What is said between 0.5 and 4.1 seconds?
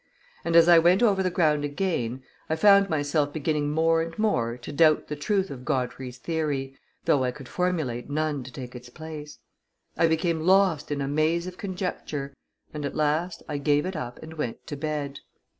as I went over the ground again, I found myself beginning more